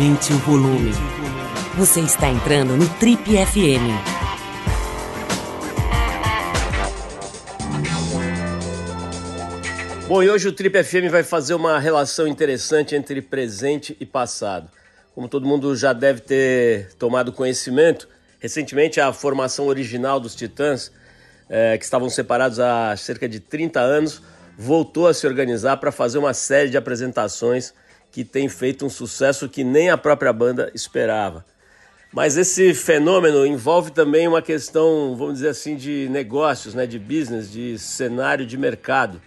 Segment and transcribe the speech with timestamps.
[0.00, 0.92] Aumente o volume.
[1.76, 3.84] Você está entrando no Trip FM.
[10.08, 14.70] Bom, e hoje o Trip FM vai fazer uma relação interessante entre presente e passado.
[15.14, 18.08] Como todo mundo já deve ter tomado conhecimento,
[18.38, 20.90] recentemente a formação original dos Titãs,
[21.46, 24.22] é, que estavam separados há cerca de 30 anos,
[24.56, 27.74] voltou a se organizar para fazer uma série de apresentações
[28.10, 31.44] que tem feito um sucesso que nem a própria banda esperava.
[32.12, 37.50] Mas esse fenômeno envolve também uma questão, vamos dizer assim, de negócios, né, de business,
[37.50, 39.22] de cenário de mercado.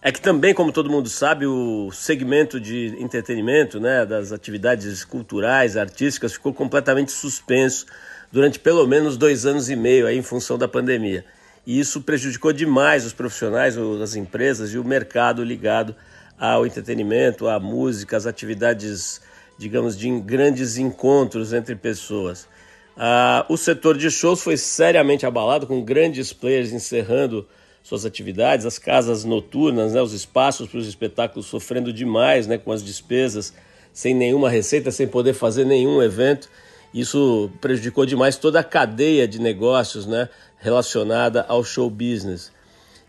[0.00, 5.76] É que também, como todo mundo sabe, o segmento de entretenimento, né, das atividades culturais,
[5.76, 7.84] artísticas, ficou completamente suspenso
[8.32, 11.26] durante pelo menos dois anos e meio aí, em função da pandemia.
[11.66, 15.94] E isso prejudicou demais os profissionais, as empresas e o mercado ligado
[16.38, 19.20] ao entretenimento, à música, às atividades,
[19.58, 22.48] digamos, de grandes encontros entre pessoas.
[22.96, 27.46] Ah, o setor de shows foi seriamente abalado, com grandes players encerrando
[27.82, 32.70] suas atividades, as casas noturnas, né, os espaços para os espetáculos sofrendo demais né, com
[32.70, 33.54] as despesas,
[33.92, 36.50] sem nenhuma receita, sem poder fazer nenhum evento.
[36.92, 40.28] Isso prejudicou demais toda a cadeia de negócios né,
[40.58, 42.52] relacionada ao show business.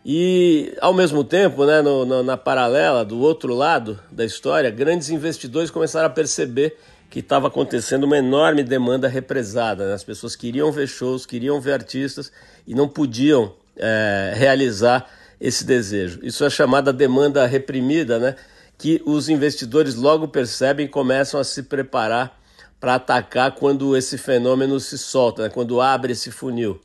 [0.06, 5.10] E, ao mesmo tempo, né, no, no, na paralela, do outro lado da história, grandes
[5.10, 6.78] investidores começaram a perceber
[7.10, 9.88] que estava acontecendo uma enorme demanda represada.
[9.88, 9.94] Né?
[9.94, 12.32] As pessoas queriam ver shows, queriam ver artistas
[12.68, 15.10] e não podiam é, realizar
[15.42, 16.20] esse desejo.
[16.22, 18.36] Isso é chamada demanda reprimida, né?
[18.78, 22.40] que os investidores logo percebem e começam a se preparar
[22.80, 25.50] para atacar quando esse fenômeno se solta, né?
[25.50, 26.80] quando abre esse funil.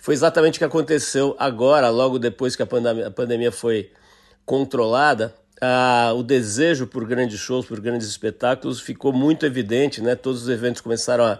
[0.00, 3.90] Foi exatamente o que aconteceu agora, logo depois que a pandemia, a pandemia foi
[4.46, 5.34] controlada.
[5.60, 10.14] Ah, o desejo por grandes shows, por grandes espetáculos ficou muito evidente, né?
[10.14, 11.38] Todos os eventos começaram a,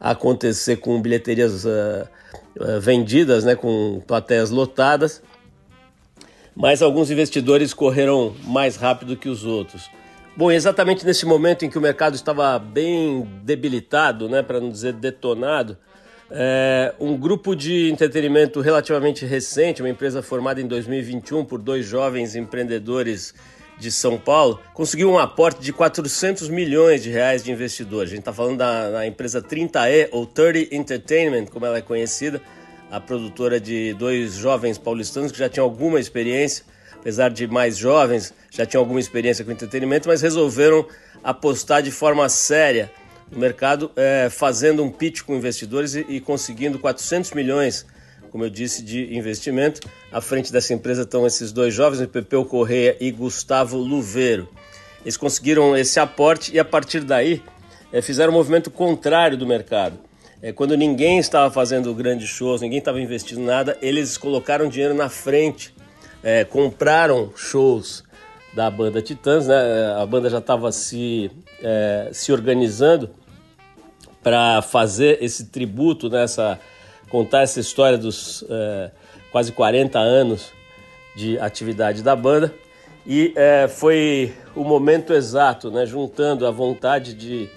[0.00, 2.08] a acontecer com bilheterias uh,
[2.58, 3.54] uh, vendidas, né?
[3.54, 5.22] Com plateias lotadas.
[6.54, 9.88] Mas alguns investidores correram mais rápido que os outros.
[10.36, 14.94] Bom, exatamente nesse momento em que o mercado estava bem debilitado, né, para não dizer
[14.94, 15.76] detonado,
[16.30, 22.36] é, um grupo de entretenimento relativamente recente, uma empresa formada em 2021 por dois jovens
[22.36, 23.34] empreendedores
[23.78, 28.12] de São Paulo, conseguiu um aporte de 400 milhões de reais de investidores.
[28.12, 32.40] A gente está falando da, da, empresa 30E, ou 30 Entertainment, como ela é conhecida,
[32.90, 36.64] a produtora de dois jovens paulistanos que já tinham alguma experiência,
[36.94, 40.86] apesar de mais jovens, já tinham alguma experiência com entretenimento, mas resolveram
[41.24, 42.90] apostar de forma séria
[43.30, 47.86] no mercado, é, fazendo um pitch com investidores e, e, conseguindo 400 milhões,
[48.30, 49.80] como eu disse, de investimento.
[50.12, 54.48] À frente dessa empresa estão esses dois jovens, Pepeu Correia e Gustavo Luveiro.
[55.02, 57.42] Eles conseguiram esse aporte e a partir daí
[57.92, 59.98] é, fizeram um movimento contrário do mercado.
[60.42, 65.08] É, quando ninguém estava fazendo grandes shows, ninguém estava investindo nada, eles colocaram dinheiro na
[65.08, 65.74] frente,
[66.22, 68.04] é, compraram shows
[68.54, 69.94] da banda Titãs, né?
[70.00, 71.30] A banda já estava se,
[71.62, 73.10] é, se organizando
[74.22, 76.24] para fazer esse tributo, né,
[77.08, 78.90] contar essa história dos é,
[79.32, 80.52] quase 40 anos
[81.16, 82.54] de atividade da banda.
[83.06, 87.48] E é, foi o momento exato, né, juntando a vontade de,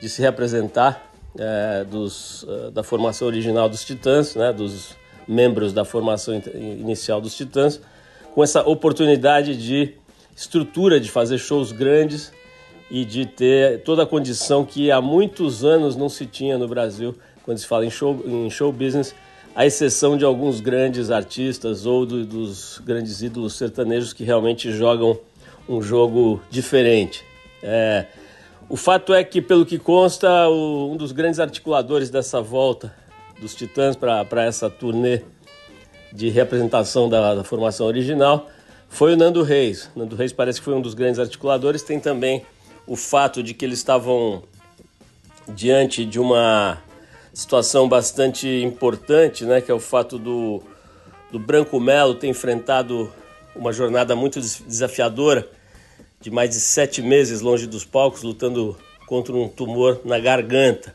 [0.00, 4.94] de se representar é, dos, é, da formação original dos Titãs, né, dos
[5.26, 7.80] membros da formação inicial dos Titãs,
[8.34, 9.94] com essa oportunidade de
[10.34, 12.32] estrutura de fazer shows grandes
[12.90, 17.14] e de ter toda a condição que há muitos anos não se tinha no Brasil
[17.42, 19.14] quando se fala em show, em show business,
[19.54, 25.18] à exceção de alguns grandes artistas ou do, dos grandes ídolos sertanejos que realmente jogam
[25.68, 27.24] um jogo diferente.
[27.62, 28.06] É,
[28.68, 32.94] o fato é que, pelo que consta, o, um dos grandes articuladores dessa volta
[33.40, 35.22] dos Titãs para essa turnê
[36.12, 38.48] de representação da, da formação original
[38.92, 39.90] foi o Nando Reis.
[39.96, 41.82] Nando Reis parece que foi um dos grandes articuladores.
[41.82, 42.44] Tem também
[42.86, 44.44] o fato de que eles estavam
[45.48, 46.78] diante de uma
[47.32, 50.62] situação bastante importante, né, que é o fato do,
[51.30, 53.10] do Branco Melo ter enfrentado
[53.56, 55.48] uma jornada muito desafiadora
[56.20, 60.94] de mais de sete meses longe dos palcos, lutando contra um tumor na garganta.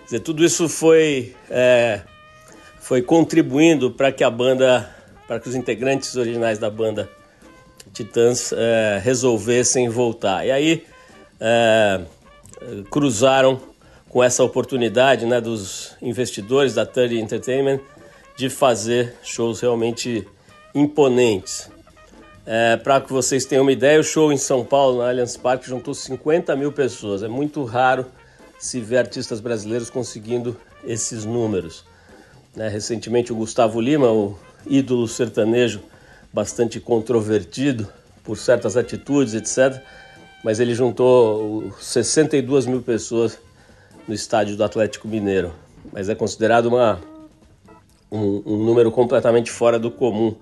[0.00, 2.02] Quer dizer, tudo isso foi, é,
[2.80, 4.94] foi contribuindo para que a banda,
[5.28, 7.08] para que os integrantes originais da banda
[7.92, 10.46] Titãs é, resolvessem voltar.
[10.46, 10.84] E aí
[11.38, 12.00] é,
[12.90, 13.60] cruzaram
[14.08, 17.80] com essa oportunidade né, dos investidores da 30 Entertainment
[18.36, 20.26] de fazer shows realmente
[20.74, 21.70] imponentes.
[22.46, 25.68] É, Para que vocês tenham uma ideia, o show em São Paulo, na Allianz Parque,
[25.68, 27.22] juntou 50 mil pessoas.
[27.22, 28.06] É muito raro
[28.58, 31.84] se ver artistas brasileiros conseguindo esses números.
[32.56, 32.68] Né?
[32.68, 35.80] Recentemente, o Gustavo Lima, o ídolo sertanejo,
[36.32, 37.88] bastante controvertido
[38.22, 39.82] por certas atitudes, etc.
[40.44, 43.38] Mas ele juntou 62 mil pessoas
[44.06, 45.52] no estádio do Atlético Mineiro.
[45.92, 47.00] Mas é considerado uma,
[48.10, 50.34] um, um número completamente fora do comum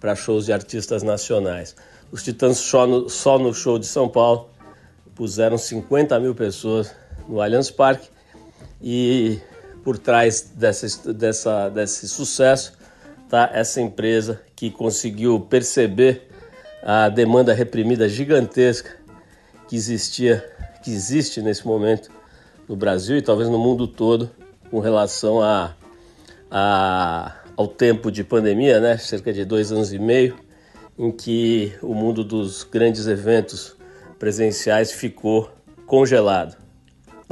[0.00, 1.74] para shows de artistas nacionais.
[2.10, 4.50] Os Titãs só no, só no show de São Paulo
[5.14, 6.94] puseram 50 mil pessoas
[7.28, 8.08] no Allianz Parque
[8.82, 9.38] e
[9.84, 12.81] por trás dessa, dessa, desse sucesso
[13.32, 16.28] está essa empresa que conseguiu perceber
[16.82, 18.98] a demanda reprimida gigantesca
[19.66, 20.44] que existia,
[20.84, 22.10] que existe nesse momento
[22.68, 24.30] no Brasil e talvez no mundo todo
[24.70, 25.74] com relação a,
[26.50, 28.98] a, ao tempo de pandemia, né?
[28.98, 30.36] cerca de dois anos e meio,
[30.98, 33.74] em que o mundo dos grandes eventos
[34.18, 35.50] presenciais ficou
[35.86, 36.61] congelado.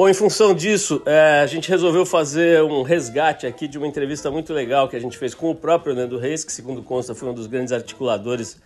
[0.00, 4.30] Bom, em função disso, é, a gente resolveu fazer um resgate aqui de uma entrevista
[4.30, 7.28] muito legal que a gente fez com o próprio Nando Reis, que, segundo consta, foi
[7.28, 8.58] um dos grandes articuladores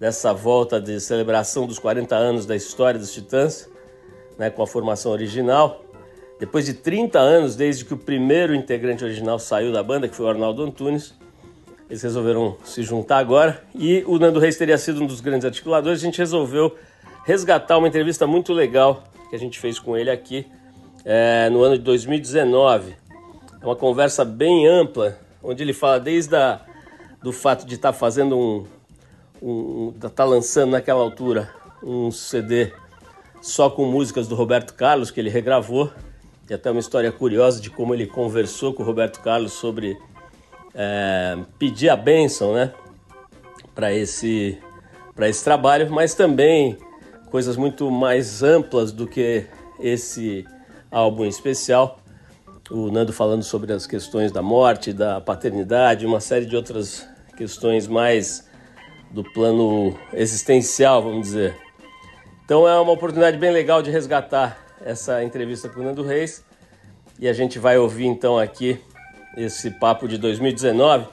[0.00, 3.70] dessa volta de celebração dos 40 anos da história dos Titãs,
[4.36, 5.84] né, com a formação original.
[6.40, 10.26] Depois de 30 anos, desde que o primeiro integrante original saiu da banda, que foi
[10.26, 11.14] o Arnaldo Antunes,
[11.88, 16.00] eles resolveram se juntar agora e o Nando Reis teria sido um dos grandes articuladores.
[16.00, 16.74] A gente resolveu
[17.24, 20.46] resgatar uma entrevista muito legal que a gente fez com ele aqui
[21.04, 22.94] é, no ano de 2019.
[23.60, 26.60] É uma conversa bem ampla, onde ele fala desde a,
[27.22, 28.66] do fato de estar tá fazendo um,
[29.42, 31.50] um, tá lançando naquela altura
[31.82, 32.72] um CD
[33.40, 35.90] só com músicas do Roberto Carlos que ele regravou.
[36.48, 39.98] E até uma história curiosa de como ele conversou com o Roberto Carlos sobre
[40.74, 42.72] é, pedir a bênção, né,
[43.74, 44.58] para esse
[45.14, 46.76] para esse trabalho, mas também
[47.30, 49.46] coisas muito mais amplas do que
[49.78, 50.46] esse
[50.90, 52.00] álbum especial.
[52.70, 57.06] O Nando falando sobre as questões da morte, da paternidade, uma série de outras
[57.36, 58.48] questões mais
[59.10, 61.56] do plano existencial, vamos dizer.
[62.44, 66.44] Então é uma oportunidade bem legal de resgatar essa entrevista com o Nando Reis
[67.18, 68.80] e a gente vai ouvir então aqui
[69.36, 71.06] esse papo de 2019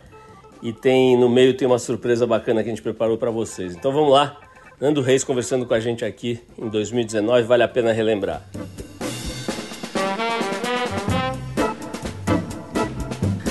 [0.62, 3.76] e tem no meio tem uma surpresa bacana que a gente preparou para vocês.
[3.76, 4.43] Então vamos lá.
[4.80, 8.44] Nando Reis conversando com a gente aqui em 2019, vale a pena relembrar.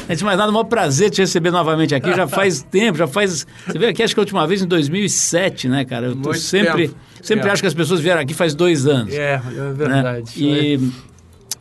[0.05, 2.15] Antes de mais nada, é um maior prazer te receber novamente aqui.
[2.15, 3.47] Já faz tempo, já faz.
[3.67, 6.07] Você veio aqui, acho que a última vez em 2007, né, cara?
[6.07, 7.01] Eu tô sempre, tempo.
[7.23, 7.51] sempre é.
[7.51, 9.15] acho que as pessoas vieram aqui faz dois anos.
[9.15, 10.21] É, é verdade.
[10.21, 10.23] Né?
[10.37, 10.91] E,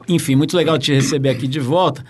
[0.10, 2.04] enfim, muito legal te receber aqui de volta.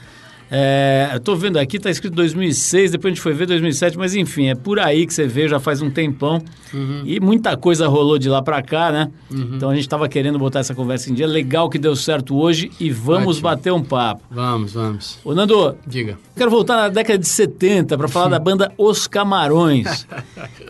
[0.53, 4.13] É, eu tô vendo aqui, tá escrito 2006, depois a gente foi ver 2007, mas
[4.13, 6.43] enfim, é por aí que você vê, já faz um tempão.
[6.73, 7.03] Uhum.
[7.05, 9.09] E muita coisa rolou de lá para cá, né?
[9.31, 9.51] Uhum.
[9.55, 11.25] Então a gente tava querendo botar essa conversa em dia.
[11.25, 13.43] Legal que deu certo hoje e vamos Ótimo.
[13.43, 14.23] bater um papo.
[14.29, 15.19] Vamos, vamos.
[15.23, 16.17] Ô Nando, diga.
[16.35, 20.05] Quero voltar na década de 70 para falar da banda Os Camarões,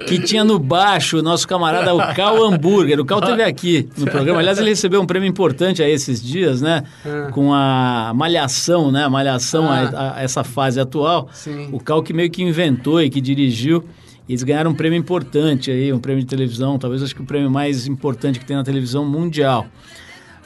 [0.06, 3.00] que tinha no baixo o nosso camarada o Cal Hambúrguer.
[3.00, 4.40] O Cal teve aqui no programa.
[4.40, 6.84] Aliás, ele recebeu um prêmio importante a esses dias, né?
[7.04, 7.30] Ah.
[7.32, 9.08] Com a Malhação, né?
[9.08, 11.70] Malhação a, a, essa fase atual, Sim.
[11.72, 13.84] o Cal que meio que inventou e que dirigiu.
[14.30, 17.52] Eles ganharam um prêmio importante aí, um prêmio de televisão, talvez acho que o prêmio
[17.52, 19.68] mais importante que tem na televisão mundial.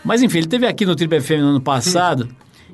[0.03, 2.27] Mas enfim, ele teve aqui no Triple FM no ano passado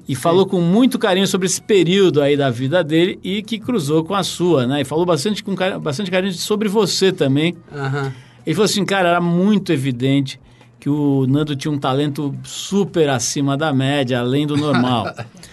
[0.07, 0.21] e Sim.
[0.21, 4.13] falou com muito carinho sobre esse período aí da vida dele e que cruzou com
[4.13, 4.81] a sua, né?
[4.81, 7.55] E falou bastante com bastante carinho sobre você também.
[7.71, 8.11] Uhum.
[8.45, 10.39] Ele falou assim, cara, era muito evidente
[10.79, 15.05] que o Nando tinha um talento super acima da média, além do normal.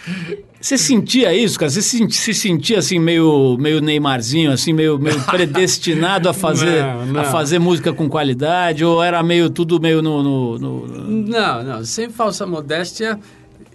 [0.60, 1.70] Você sentia isso, cara?
[1.70, 7.20] Você se sentia assim meio, meio Neymarzinho, assim meio, meio predestinado a fazer não, não.
[7.20, 11.84] a fazer música com qualidade ou era meio tudo meio no, no, no, Não, não,
[11.84, 13.18] sem falsa modéstia,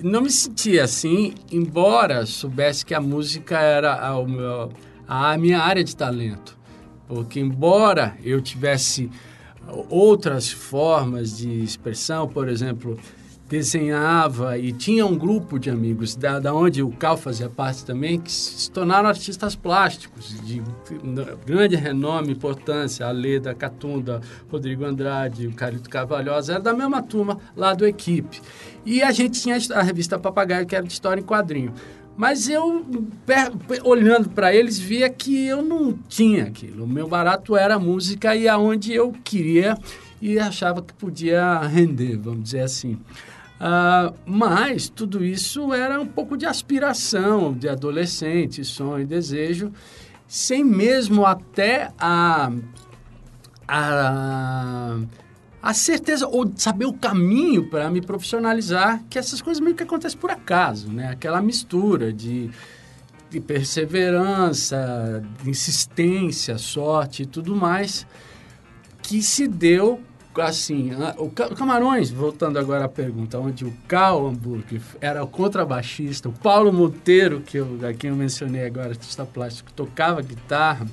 [0.02, 5.96] não me sentia assim, embora soubesse que a música era a, a minha área de
[5.96, 6.58] talento.
[7.08, 9.10] Porque embora eu tivesse
[9.90, 12.98] outras formas de expressão, por exemplo,
[13.54, 18.20] desenhava e tinha um grupo de amigos, da, da onde o Cal fazia parte também,
[18.20, 20.60] que se tornaram artistas plásticos de
[21.46, 23.06] grande renome e importância.
[23.06, 28.42] A Leda Catunda, Rodrigo Andrade, o Carlito Carvalhosa, era da mesma turma lá do Equipe.
[28.84, 31.76] E a gente tinha a revista Papagaio, que era de história em quadrinho.
[32.18, 32.84] Mas eu,
[33.84, 36.86] olhando para eles, via que eu não tinha aquilo.
[36.86, 39.78] O meu barato era a música e aonde eu queria
[40.20, 42.98] e achava que podia render, vamos dizer assim.
[43.64, 49.72] Uh, mas tudo isso era um pouco de aspiração, de adolescente, sonho, desejo,
[50.28, 52.52] sem mesmo até a
[53.66, 54.98] a,
[55.62, 60.20] a certeza ou saber o caminho para me profissionalizar, que essas coisas meio que acontecem
[60.20, 61.10] por acaso, né?
[61.10, 62.50] Aquela mistura de,
[63.30, 68.06] de perseverança, de insistência, sorte e tudo mais,
[69.02, 70.02] que se deu
[70.42, 76.34] assim, o Camarões, voltando agora à pergunta, onde o Carl Hamburg era o contrabaixista, o
[76.34, 80.88] Paulo Monteiro, que eu, a quem eu mencionei agora, artista plástico, tocava guitarra,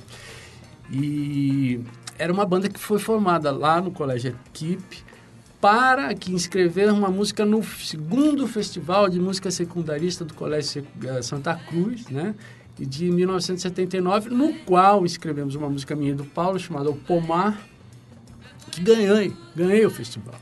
[0.91, 1.79] e
[2.17, 5.03] era uma banda que foi formada lá no Colégio Equipe
[5.59, 11.55] para que inscrever uma música no segundo festival de música secundarista do Colégio eh, Santa
[11.55, 12.35] Cruz, né?
[12.77, 17.59] de 1979, no qual escrevemos uma música minha do Paulo chamada O Pomar,
[18.71, 20.35] que ganhei, ganhei o festival.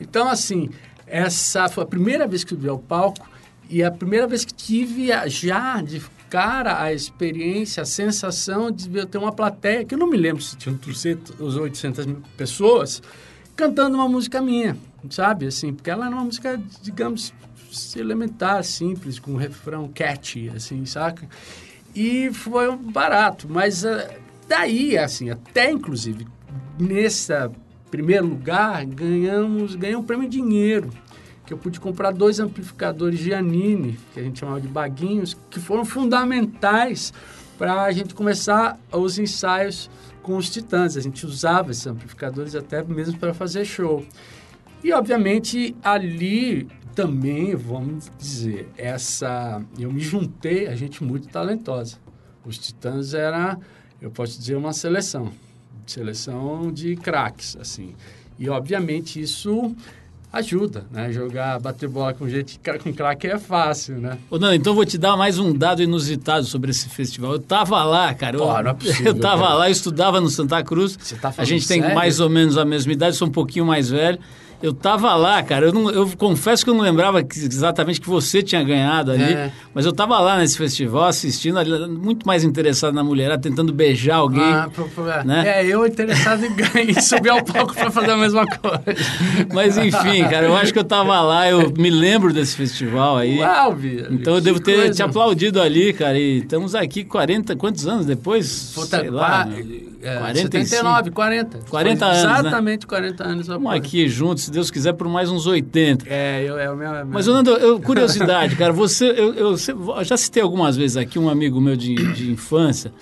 [0.00, 0.70] Então, assim,
[1.06, 3.28] essa foi a primeira vez que subi ao palco
[3.68, 9.18] e a primeira vez que tive já de cara a experiência, a sensação de ter
[9.18, 13.02] uma plateia, que eu não me lembro se tinha 300 ou 800 mil pessoas,
[13.56, 14.76] cantando uma música minha,
[15.10, 15.46] sabe?
[15.46, 17.34] Assim, porque ela era uma música, digamos,
[17.96, 21.28] elementar, simples, com um refrão catchy, assim, saca?
[21.94, 24.08] E foi barato, mas uh,
[24.48, 26.26] daí, assim, até inclusive
[26.82, 27.32] nesse
[27.90, 30.90] primeiro lugar, ganhamos, ganhei um prêmio em dinheiro,
[31.44, 35.84] que eu pude comprar dois amplificadores Giannini, que a gente chamava de baguinhos, que foram
[35.84, 37.12] fundamentais
[37.58, 39.90] para a gente começar os ensaios
[40.22, 40.96] com os Titãs.
[40.96, 44.04] A gente usava esses amplificadores até mesmo para fazer show.
[44.82, 49.62] E, obviamente, ali também, vamos dizer, essa...
[49.78, 51.96] Eu me juntei a gente muito talentosa.
[52.46, 53.58] Os Titãs era,
[54.00, 55.30] eu posso dizer, uma seleção
[55.86, 57.94] seleção de craques, assim.
[58.38, 59.74] E, obviamente, isso
[60.32, 61.12] ajuda, né?
[61.12, 64.16] Jogar, bater bola com gente com craque é fácil, né?
[64.30, 67.32] Ô, Nando, então vou te dar mais um dado inusitado sobre esse festival.
[67.32, 68.36] Eu tava lá, cara.
[68.36, 69.54] Eu, Pô, não é possível, eu tava cara.
[69.54, 70.96] lá, eu estudava no Santa Cruz.
[71.00, 71.96] Você tá a falando gente tem sério?
[71.96, 74.18] mais ou menos a mesma idade, sou um pouquinho mais velho.
[74.62, 75.66] Eu tava lá, cara.
[75.66, 79.22] Eu, não- eu confesso que eu não lembrava que- exatamente que você tinha ganhado ali,
[79.22, 79.50] É.
[79.74, 84.16] mas eu tava lá nesse festival assistindo, ali, muito mais interessado na mulherada, tentando beijar
[84.16, 84.42] alguém.
[84.42, 85.44] Ah, pro- pro- né?
[85.60, 88.84] É, eu interessado em, ganhar- em subir ao palco para fazer a mesma coisa.
[89.54, 93.38] Mas enfim, cara, eu acho que eu tava lá, eu me lembro desse festival aí.
[93.38, 94.92] Uau, Bia, Então eu devo ter coisa.
[94.94, 96.18] te aplaudido ali, cara.
[96.18, 98.72] E estamos aqui 40, quantos anos depois?
[98.74, 99.26] Puta, Sei lá.
[99.26, 99.62] qua- né?
[100.02, 100.66] É, 45.
[100.66, 101.58] 79, 40.
[101.68, 102.38] 40 Foi anos, né?
[102.40, 103.40] Exatamente 40 anos.
[103.46, 106.06] Estamos aqui juntos, se Deus quiser, por mais uns 80.
[106.08, 106.90] É, eu, é o meu...
[107.06, 111.28] Mas, Nando, eu, curiosidade, cara, você, eu, eu- eu já citei algumas vezes aqui um
[111.28, 112.92] amigo meu de, de infância,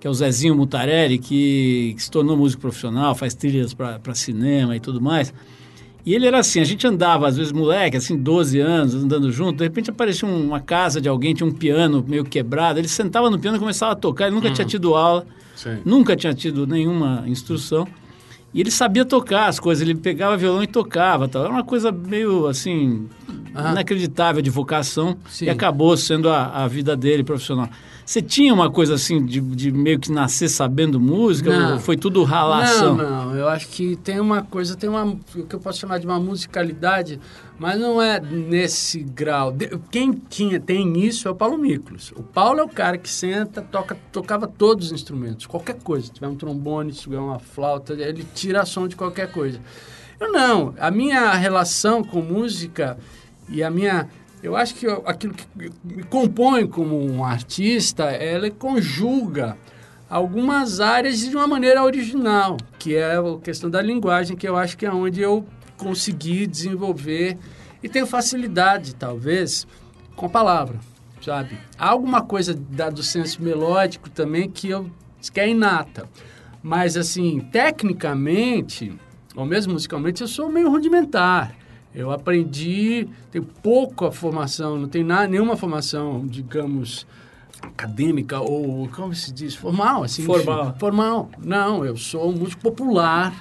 [0.00, 4.74] que é o Zezinho Mutarelli, que, que se tornou músico profissional, faz trilhas para cinema
[4.74, 5.32] e tudo mais.
[6.04, 9.58] E ele era assim, a gente andava, às vezes, moleque, assim, 12 anos, andando junto,
[9.58, 13.28] de repente aparecia um- uma casa de alguém, tinha um piano meio quebrado, ele sentava
[13.28, 15.26] no piano e começava a tocar, ele nunca tinha tido aula,
[15.62, 15.78] Sim.
[15.84, 17.86] nunca tinha tido nenhuma instrução.
[18.52, 21.28] E ele sabia tocar as coisas, ele pegava violão e tocava.
[21.28, 21.44] Tal.
[21.44, 23.08] Era uma coisa meio assim,
[23.54, 23.72] Aham.
[23.72, 25.44] inacreditável de vocação Sim.
[25.44, 27.68] e acabou sendo a, a vida dele profissional.
[28.04, 31.56] Você tinha uma coisa assim de, de meio que nascer sabendo música?
[31.56, 31.74] Não.
[31.74, 32.96] Ou foi tudo ralação?
[32.96, 33.36] Não, não.
[33.36, 36.18] Eu acho que tem uma coisa, tem uma, o que eu posso chamar de uma
[36.18, 37.20] musicalidade,
[37.60, 39.54] mas não é nesse grau.
[39.90, 42.10] Quem tinha, tem isso é o Paulo Miklos.
[42.16, 46.06] O Paulo é o cara que senta, toca, tocava todos os instrumentos, qualquer coisa.
[46.06, 49.60] Se tiver um trombone, se tiver uma flauta, ele tira som de qualquer coisa.
[50.18, 50.74] Eu não.
[50.78, 52.96] A minha relação com música
[53.46, 54.08] e a minha
[54.42, 55.46] eu acho que eu- aquilo que
[55.84, 59.54] me compõe como um artista, ela conjuga
[60.08, 64.78] algumas áreas de uma maneira original, que é a questão da linguagem, que eu acho
[64.78, 65.44] que é onde eu
[65.80, 67.38] consegui desenvolver
[67.82, 69.66] e tenho facilidade, talvez,
[70.14, 70.78] com a palavra,
[71.22, 71.58] sabe?
[71.78, 74.90] Há alguma coisa da, do senso melódico também que eu
[75.32, 76.08] que é inata.
[76.62, 78.92] Mas, assim, tecnicamente,
[79.34, 81.54] ou mesmo musicalmente, eu sou meio rudimentar.
[81.94, 87.06] Eu aprendi, tenho pouca formação, não tenho nada, nenhuma formação, digamos,
[87.62, 90.24] acadêmica ou, como se diz, formal, assim.
[90.24, 90.74] Formal.
[90.78, 91.30] Formal.
[91.38, 93.34] Não, eu sou um músico popular,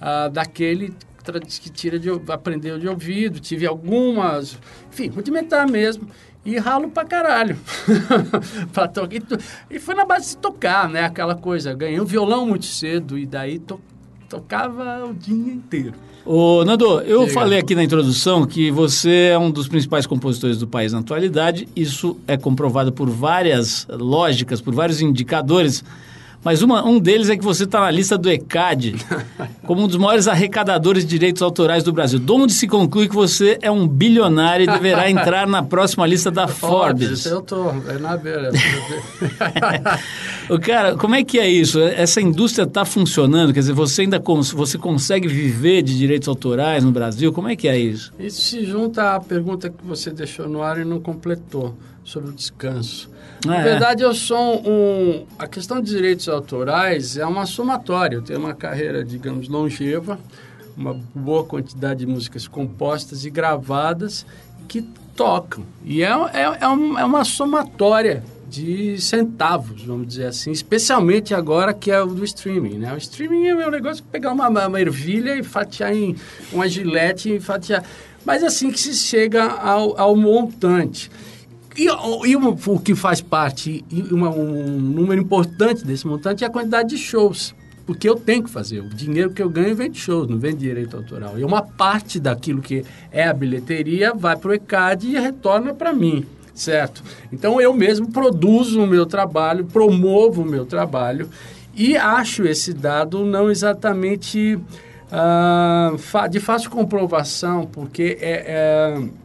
[0.00, 0.94] ah, daquele
[1.32, 4.58] que tira de, aprendeu de ouvido, tive algumas,
[4.92, 6.08] enfim, rudimentar mesmo.
[6.46, 7.56] E ralo pra caralho.
[8.72, 9.18] pra tocar.
[9.70, 11.04] E foi na base de tocar, né?
[11.04, 11.72] Aquela coisa.
[11.72, 13.80] Ganhei um violão muito cedo e daí to-
[14.28, 15.94] tocava o dia inteiro.
[16.26, 20.66] Ô, Nando, eu falei aqui na introdução que você é um dos principais compositores do
[20.66, 21.66] país na atualidade.
[21.74, 25.82] Isso é comprovado por várias lógicas, por vários indicadores.
[26.44, 28.96] Mas uma, um deles é que você está na lista do ECAD
[29.66, 32.18] como um dos maiores arrecadadores de direitos autorais do Brasil.
[32.18, 36.30] De onde se conclui que você é um bilionário e deverá entrar na próxima lista
[36.30, 37.24] da Forbes.
[37.24, 38.50] Eu tô, é na beira.
[40.50, 41.80] o cara, como é que é isso?
[41.80, 43.54] Essa indústria está funcionando?
[43.54, 47.32] Quer dizer, você ainda cons você consegue viver de direitos autorais no Brasil?
[47.32, 48.12] Como é que é isso?
[48.18, 51.74] Isso se junta à pergunta que você deixou no ar e não completou
[52.04, 53.10] sobre o descanso.
[53.44, 53.62] Na é.
[53.62, 55.26] verdade, eu sou um.
[55.38, 58.16] A questão de direitos autorais é uma somatória.
[58.16, 60.18] Eu tenho uma carreira, digamos, longeva,
[60.76, 64.24] uma boa quantidade de músicas compostas e gravadas
[64.68, 64.82] que
[65.16, 65.64] tocam.
[65.84, 71.74] E é, é, é, um, é uma somatória de centavos, vamos dizer assim, especialmente agora
[71.74, 72.94] que é o do streaming, né?
[72.94, 76.14] O streaming é um negócio de pegar uma, uma ervilha e fatiar em
[76.52, 77.84] uma gilete e fatiar.
[78.24, 81.10] Mas assim que se chega ao, ao montante.
[81.76, 81.86] E,
[82.28, 86.90] e uma, o que faz parte, uma, um número importante desse montante é a quantidade
[86.90, 87.54] de shows.
[87.86, 88.80] Porque eu tenho que fazer.
[88.80, 91.38] O dinheiro que eu ganho vem de shows, não vem de direito autoral.
[91.38, 95.92] E uma parte daquilo que é a bilheteria vai para o ECAD e retorna para
[95.92, 97.02] mim, certo?
[97.30, 101.28] Então eu mesmo produzo o meu trabalho, promovo o meu trabalho
[101.74, 104.58] e acho esse dado não exatamente
[105.10, 109.23] uh, de fácil comprovação, porque é, é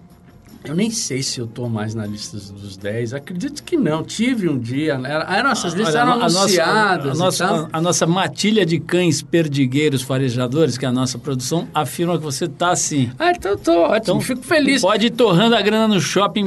[0.63, 3.13] eu nem sei se eu estou mais na lista dos 10.
[3.13, 4.03] Acredito que não.
[4.03, 4.97] Tive um dia.
[4.97, 5.09] Né?
[5.09, 7.17] Eram essas listas Olha, eram a anunciadas.
[7.17, 11.67] Nossa, a, nossa, a, nossa matilha de cães perdigueiros farejadores, que é a nossa produção,
[11.73, 13.09] afirma que você está assim.
[13.17, 13.97] Ah, então estou ótimo.
[13.97, 14.81] Então, Fico feliz.
[14.81, 16.45] Pode ir torrando a grana no shopping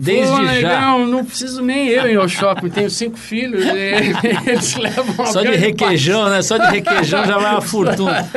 [0.00, 0.80] desde Pô, já.
[0.80, 2.70] Não, não preciso nem eu ir ao shopping.
[2.70, 3.62] Tenho cinco filhos.
[4.46, 6.36] eles levam Só de requeijão, parte.
[6.36, 6.42] né?
[6.42, 8.28] Só de requeijão já vai uma fortuna.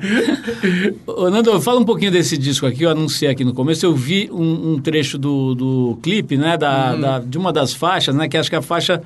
[1.06, 2.84] Ô, Nando, fala um pouquinho desse disco aqui.
[2.84, 3.84] Eu anunciei aqui no começo.
[3.84, 6.56] Eu vi um, um trecho do, do clipe, né?
[6.56, 7.00] Da, hum.
[7.00, 8.26] da, de uma das faixas, né?
[8.26, 9.02] Que acho que é a faixa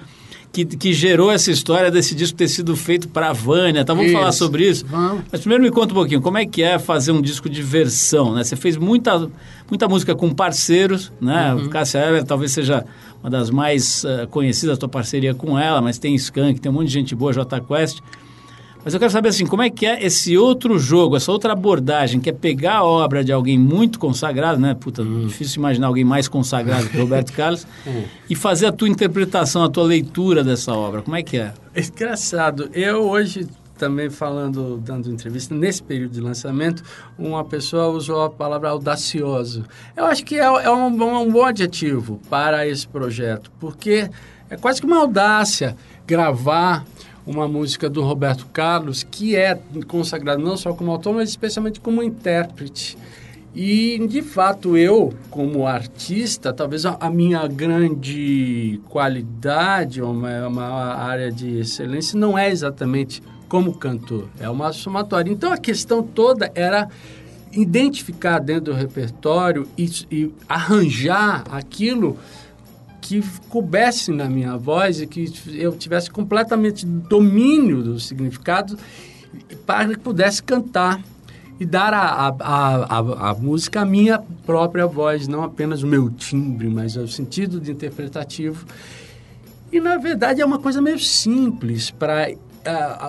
[0.54, 3.84] que, que gerou essa história desse disco ter sido feito para a Vânia.
[3.84, 4.18] Tá, vamos isso.
[4.18, 4.86] falar sobre isso?
[4.86, 5.24] Vamos.
[5.30, 8.32] Mas primeiro me conta um pouquinho, como é que é fazer um disco de versão,
[8.32, 8.44] né?
[8.44, 9.28] Você fez muita,
[9.68, 11.54] muita música com parceiros, né?
[11.54, 11.66] Uhum.
[11.66, 12.84] O Cássia Eller talvez seja
[13.22, 16.74] uma das mais uh, conhecidas, a tua parceria com ela, mas tem Skank, tem um
[16.74, 18.00] monte de gente boa, J Quest.
[18.84, 22.20] Mas eu quero saber assim, como é que é esse outro jogo, essa outra abordagem,
[22.20, 24.74] que é pegar a obra de alguém muito consagrado, né?
[24.74, 25.26] Puta, hum.
[25.26, 28.02] difícil imaginar alguém mais consagrado que Roberto Carlos, hum.
[28.28, 31.00] e fazer a tua interpretação, a tua leitura dessa obra.
[31.00, 31.54] Como é que é?
[31.74, 32.68] É engraçado.
[32.74, 36.82] Eu hoje também falando, dando entrevista, nesse período de lançamento,
[37.18, 39.64] uma pessoa usou a palavra audacioso.
[39.96, 44.08] Eu acho que é, é um, um bom adjetivo para esse projeto, porque
[44.48, 46.84] é quase que uma audácia gravar
[47.26, 49.58] uma música do Roberto Carlos, que é
[49.88, 52.98] consagrado não só como autor, mas especialmente como intérprete.
[53.54, 61.60] E, de fato, eu, como artista, talvez a, minha grande qualidade, uma, uma área de
[61.60, 63.22] excelência, não é exatamente
[63.54, 65.30] como cantor, é uma somatória.
[65.30, 66.88] Então, a questão toda era
[67.52, 72.18] identificar dentro do repertório e, e arranjar aquilo
[73.00, 78.76] que coubesse na minha voz e que eu tivesse completamente domínio do significado
[79.64, 81.00] para que pudesse cantar
[81.60, 86.10] e dar a, a, a, a, música a minha própria voz, não apenas o meu
[86.10, 88.66] timbre, mas o sentido de interpretativo.
[89.70, 91.92] E, na verdade, é uma coisa meio simples.
[91.92, 92.34] para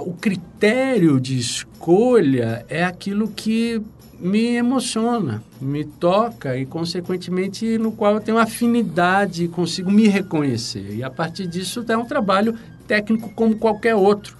[0.05, 3.81] O critério de escolha é aquilo que
[4.19, 10.95] me emociona, me toca e, consequentemente, no qual eu tenho afinidade e consigo me reconhecer.
[10.95, 14.37] E, a partir disso, é um trabalho técnico como qualquer outro,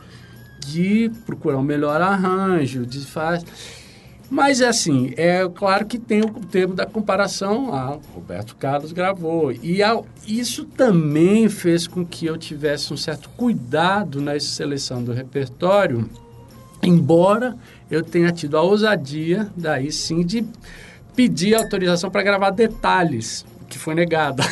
[0.65, 3.45] de procurar um melhor arranjo, de faz...
[4.35, 9.53] Mas, assim, é claro que tem o termo da comparação, a Roberto Carlos gravou.
[9.53, 15.13] E a, isso também fez com que eu tivesse um certo cuidado na seleção do
[15.13, 16.09] repertório,
[16.83, 17.55] embora
[17.89, 20.45] eu tenha tido a ousadia, daí sim, de
[21.15, 24.43] pedir autorização para gravar detalhes, que foi negada.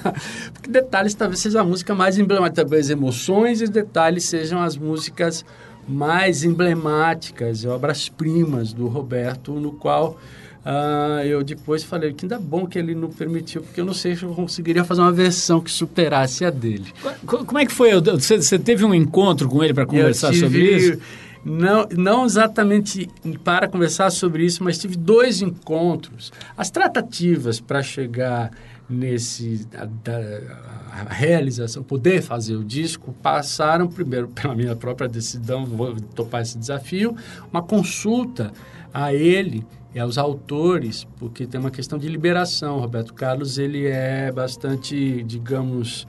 [0.54, 5.44] Porque detalhes talvez seja a música mais emblemática, talvez emoções e detalhes sejam as músicas
[5.88, 10.18] mais emblemáticas, obras-primas do Roberto, no qual
[10.64, 14.16] uh, eu depois falei que ainda bom que ele não permitiu, porque eu não sei
[14.16, 16.92] se eu conseguiria fazer uma versão que superasse a dele.
[17.24, 17.98] Como é que foi?
[18.00, 20.98] Você, você teve um encontro com ele para conversar tive, sobre isso?
[21.44, 23.08] Não, não exatamente
[23.44, 26.32] para conversar sobre isso, mas tive dois encontros.
[26.56, 28.50] As tratativas para chegar
[28.88, 35.66] nesse a, a, a, realização, poder fazer o disco, passaram primeiro pela minha própria decisão,
[35.66, 37.16] vou topar esse desafio,
[37.52, 38.52] uma consulta
[38.92, 42.78] a ele e aos autores, porque tem uma questão de liberação.
[42.78, 46.06] Roberto Carlos ele é bastante, digamos,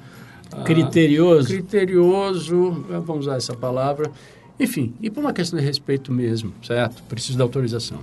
[0.63, 1.47] Criterioso.
[1.47, 4.11] Ah, criterioso, vamos usar essa palavra.
[4.59, 7.03] Enfim, e por uma questão de respeito mesmo, certo?
[7.03, 7.99] Preciso da autorização.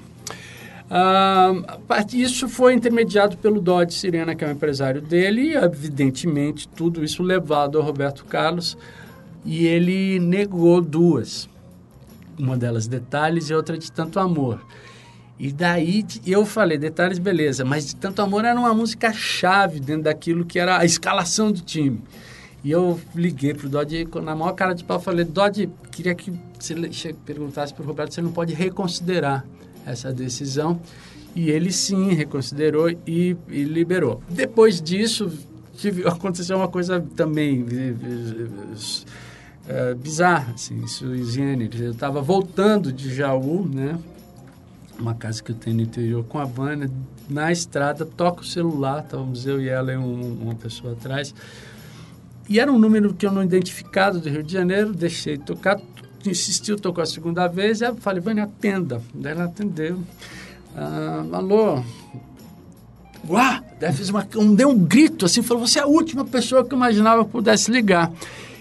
[0.97, 1.53] Ah,
[2.13, 7.21] isso foi intermediado pelo Dodge Sirena, que é o empresário dele, e evidentemente tudo isso
[7.21, 8.79] levado ao Roberto Carlos,
[9.45, 11.49] e ele negou duas.
[12.39, 14.65] Uma delas detalhes e outra de tanto amor.
[15.37, 20.05] E daí eu falei, detalhes, beleza, mas de tanto amor era uma música chave dentro
[20.05, 22.01] daquilo que era a escalação do time.
[22.63, 27.13] E eu liguei pro Dodge, na maior cara de pau, falei, Dodge, queria que você
[27.27, 29.45] perguntasse pro Roberto ele não pode reconsiderar
[29.87, 30.81] essa decisão.
[31.35, 34.23] E ele sim reconsiderou e, e liberou.
[34.29, 35.31] Depois disso,
[35.77, 37.67] tive, aconteceu uma coisa também
[39.69, 41.81] é, bizarra, assim, sui generis.
[41.81, 43.99] Eu estava voltando de Jaú, né?
[44.99, 46.91] Uma casa que eu tenho no interior com a Vânia.
[47.29, 51.35] Na estrada, toca o celular, estávamos eu e ela e um, uma pessoa atrás.
[52.49, 55.81] E era um número que eu não identificado do Rio de Janeiro, deixei tocar,
[56.31, 59.01] insistiu, tocou a segunda vez, eu falei, Vânia, atenda.
[59.15, 59.99] Daí ela atendeu.
[60.77, 61.83] Ah, alô?
[63.29, 63.65] Uau!
[63.81, 66.77] Daí uma, um, deu um grito assim, falou, você é a última pessoa que eu
[66.77, 68.11] imaginava que pudesse ligar.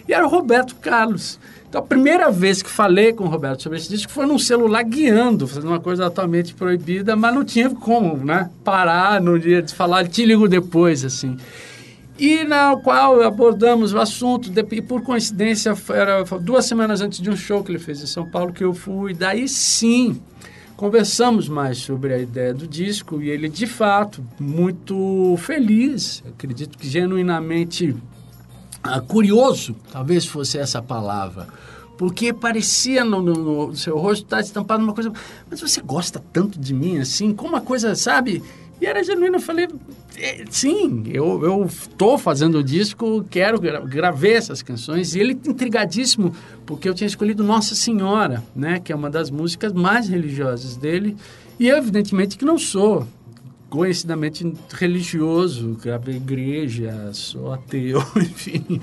[0.07, 1.39] E era o Roberto Carlos.
[1.67, 4.83] Então, a primeira vez que falei com o Roberto sobre esse disco foi num celular
[4.83, 8.49] guiando, fazendo uma coisa atotalmente proibida, mas não tinha como, né?
[8.63, 11.35] Parar no dia de falar, te ligo depois, assim.
[12.17, 17.35] E na qual abordamos o assunto, e por coincidência, era duas semanas antes de um
[17.35, 20.21] show que ele fez em São Paulo que eu fui, daí sim
[20.75, 26.87] conversamos mais sobre a ideia do disco e ele, de fato, muito feliz, acredito que
[26.87, 27.95] genuinamente
[28.83, 31.47] ah, curioso, talvez fosse essa palavra,
[31.97, 35.11] porque parecia no, no, no seu rosto estar estampado uma coisa,
[35.49, 38.43] mas você gosta tanto de mim assim, como uma coisa, sabe?
[38.83, 39.69] E era genuíno, eu falei,
[40.17, 46.35] é, sim, eu estou fazendo o disco, quero, gra gravei essas canções, e ele intrigadíssimo,
[46.65, 51.15] porque eu tinha escolhido Nossa Senhora, né, que é uma das músicas mais religiosas dele,
[51.57, 53.07] e eu, evidentemente, que não sou,
[53.69, 58.81] conhecidamente religioso, gravei igreja, sou ateu, enfim.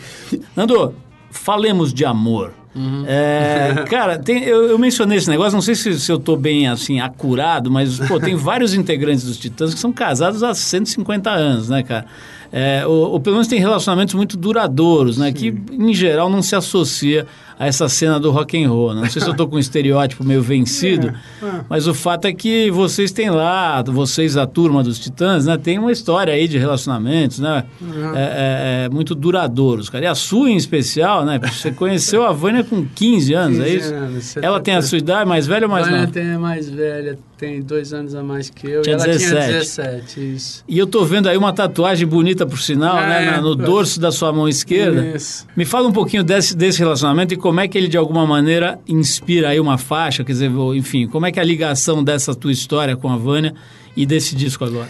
[0.56, 0.94] Nando,
[1.30, 2.54] falemos de amor.
[2.74, 3.04] Uhum.
[3.06, 6.68] É, cara, tem, eu, eu, mencionei esse negócio, não sei se, se eu estou bem
[6.68, 11.68] assim, acurado, mas pô, tem vários integrantes dos Titãs que são casados há 150 anos,
[11.68, 12.06] né, cara?
[12.52, 15.28] É, ou, ou, pelo menos tem relacionamentos muito duradouros, né?
[15.28, 15.32] Sim.
[15.32, 17.26] Que em geral não se associa
[17.60, 18.94] a essa cena do rock and roll.
[18.94, 19.02] Né?
[19.02, 21.60] Não sei se eu estou com um estereótipo meio vencido, é, é.
[21.68, 25.58] mas o fato é que vocês têm lá, vocês, a turma dos Titãs, né?
[25.58, 27.64] Tem uma história aí de relacionamentos, né?
[27.78, 28.14] Uhum.
[28.16, 30.04] É, é, muito duradouros, cara.
[30.04, 31.38] E a sua em especial, né?
[31.38, 33.94] Você conheceu a Vânia com 15 anos, 15 é isso?
[33.94, 35.98] Anos, Ela tem a sua idade, mais velha ou mais nova?
[35.98, 38.80] Vânia tem mais velha, tem dois anos a mais que eu.
[38.80, 39.28] Tinha e ela 17.
[39.28, 40.64] tinha 17, isso.
[40.66, 43.38] E eu tô vendo aí uma tatuagem bonita, por sinal, né?
[43.38, 45.14] No dorso da sua mão esquerda.
[45.14, 45.46] Isso.
[45.54, 48.78] Me fala um pouquinho desse, desse relacionamento e como é que ele, de alguma maneira,
[48.86, 52.52] inspira aí uma faixa, quer dizer, enfim, como é que é a ligação dessa tua
[52.52, 53.54] história com a Vânia
[53.96, 54.88] e desse disco agora?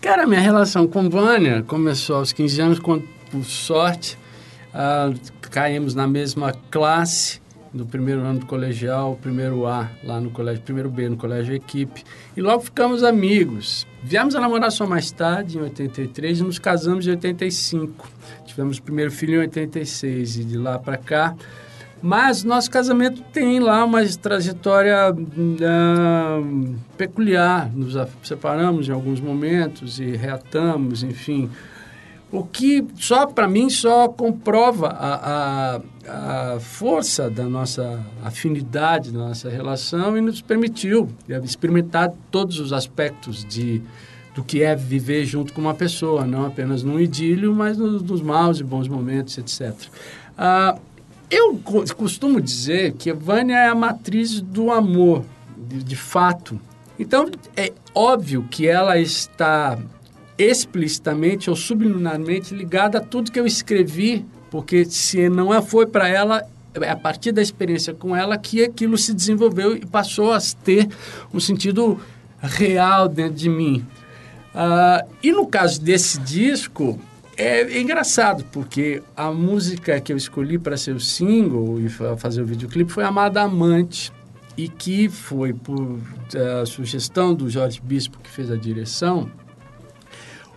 [0.00, 4.16] Cara, minha relação com Vânia começou aos 15 anos, quando, por sorte,
[4.74, 5.18] uh,
[5.50, 7.40] caímos na mesma classe
[7.72, 12.02] no primeiro ano do colegial, primeiro A lá no colégio, primeiro B no colégio Equipe.
[12.36, 13.86] E logo ficamos amigos.
[14.02, 18.08] Viemos a namorar só mais tarde, em 83, e nos casamos em 85.
[18.44, 21.34] Tivemos o primeiro filho em 86 e de lá para cá
[22.02, 27.70] mas nosso casamento tem lá uma trajetória uh, peculiar.
[27.74, 31.50] Nos separamos em alguns momentos e reatamos, enfim.
[32.32, 39.18] O que só para mim só comprova a, a, a, força da nossa afinidade, da
[39.18, 41.08] nossa relação e nos permitiu
[41.42, 43.82] experimentar todos os aspectos de
[44.32, 48.22] do que é viver junto com uma pessoa, não apenas num idílio, mas nos, nos
[48.22, 49.74] maus e bons momentos, etc.
[50.38, 50.78] Ah,
[51.30, 51.60] eu
[51.96, 55.24] costumo dizer que Vânia é a matriz do amor,
[55.56, 56.60] de, de fato.
[56.98, 59.78] Então, é óbvio que ela está
[60.36, 66.08] explicitamente ou subliminarmente ligada a tudo que eu escrevi, porque se não é, foi para
[66.08, 66.42] ela,
[66.74, 70.88] é a partir da experiência com ela que aquilo se desenvolveu e passou a ter
[71.32, 72.00] um sentido
[72.40, 73.86] real dentro de mim.
[74.54, 76.98] Uh, e no caso desse disco,
[77.36, 82.46] é, engraçado, porque a música que eu escolhi para ser o single e fazer o
[82.46, 84.12] videoclipe foi Amada Amante,
[84.56, 85.98] e que foi por
[86.60, 89.30] a sugestão do Jorge Bispo, que fez a direção.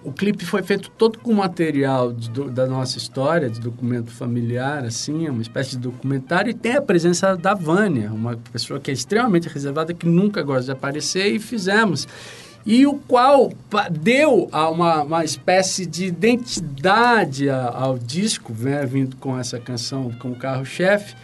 [0.03, 5.25] O clipe foi feito todo com material de, da nossa história, de documento familiar, assim,
[5.25, 8.93] é uma espécie de documentário, e tem a presença da Vânia, uma pessoa que é
[8.93, 12.05] extremamente reservada, que nunca gosta de aparecer, e fizemos.
[12.65, 13.52] E o qual
[13.91, 21.15] deu uma, uma espécie de identidade ao disco, né, vindo com essa canção como carro-chefe.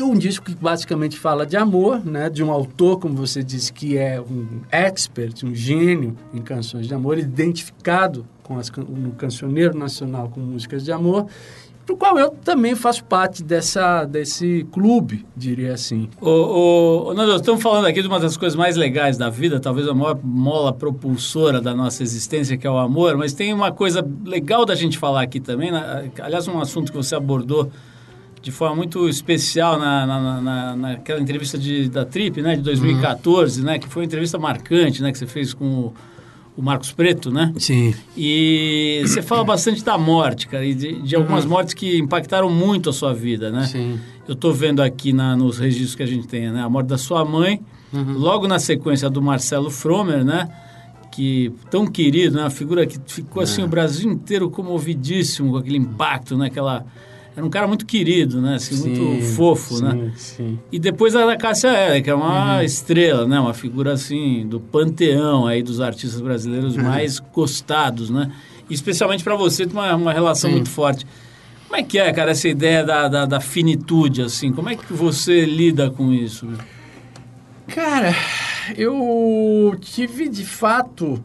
[0.00, 3.96] Um disco que basicamente fala de amor, né, de um autor, como você disse, que
[3.96, 10.30] é um expert, um gênio em canções de amor, identificado com as, no Cancioneiro Nacional
[10.30, 11.28] com músicas de amor,
[11.88, 16.10] do qual eu também faço parte dessa, desse clube, diria assim.
[16.20, 19.88] Ô, ô, nós estamos falando aqui de uma das coisas mais legais da vida, talvez
[19.88, 24.06] a maior mola propulsora da nossa existência, que é o amor, mas tem uma coisa
[24.22, 26.10] legal da gente falar aqui também, né?
[26.20, 27.70] aliás, um assunto que você abordou
[28.42, 33.60] de forma muito especial na, na, na, naquela entrevista de, da Trip, né, de 2014,
[33.60, 33.66] uhum.
[33.66, 35.94] né, que foi uma entrevista marcante, né, que você fez com o
[36.58, 37.52] o Marcos Preto, né?
[37.56, 37.94] Sim.
[38.16, 41.50] E você fala bastante da morte, cara, e de, de algumas uhum.
[41.50, 43.64] mortes que impactaram muito a sua vida, né?
[43.64, 44.00] Sim.
[44.26, 46.60] Eu estou vendo aqui na, nos registros que a gente tem, né?
[46.60, 47.60] A morte da sua mãe,
[47.92, 48.18] uhum.
[48.18, 50.48] logo na sequência do Marcelo Fromer, né?
[51.12, 52.42] Que tão querido, né?
[52.42, 53.64] Uma figura que ficou assim é.
[53.64, 56.48] o Brasil inteiro comovidíssimo com aquele impacto, né?
[56.48, 56.84] Aquela
[57.38, 58.56] era um cara muito querido, né?
[58.56, 60.12] Assim, sim, muito fofo, sim, né?
[60.16, 60.58] Sim.
[60.72, 62.62] E depois a da Cássia Eller, que é uma uhum.
[62.62, 63.38] estrela, né?
[63.38, 66.82] Uma figura assim do panteão aí dos artistas brasileiros uhum.
[66.82, 68.32] mais gostados, né?
[68.68, 71.06] E especialmente para você tem uma, uma relação muito forte.
[71.68, 74.52] Como é que é, cara, essa ideia da, da, da, finitude, assim?
[74.52, 76.48] Como é que você lida com isso?
[77.68, 78.16] Cara,
[78.76, 81.22] eu tive de fato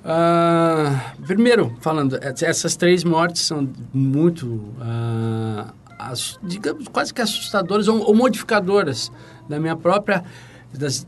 [0.00, 8.00] Uh, primeiro, falando, essas três mortes são muito, uh, as, digamos, quase que assustadoras ou,
[8.06, 9.12] ou, modificadoras
[9.46, 10.24] da minha própria
[10.72, 11.06] das,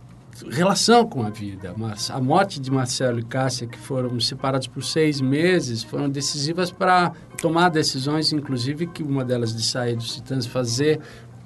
[0.50, 1.74] relação com a vida.
[1.76, 6.70] Mas a morte de Marcelo e Cássia, que foram separados por seis meses, foram decisivas
[6.70, 11.00] para tomar decisões, inclusive que uma delas de sair dos Titãs fazer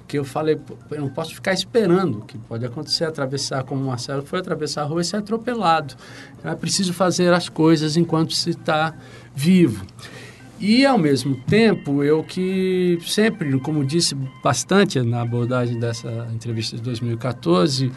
[0.07, 0.57] que eu falei,
[0.89, 4.83] eu não posso ficar esperando o que pode acontecer, atravessar como o Marcelo foi atravessar
[4.83, 5.95] a rua e ser atropelado.
[6.39, 8.93] Então, é preciso fazer as coisas enquanto se está
[9.35, 9.85] vivo.
[10.59, 16.81] E, ao mesmo tempo, eu que sempre, como disse bastante na abordagem dessa entrevista de
[16.81, 17.91] 2014,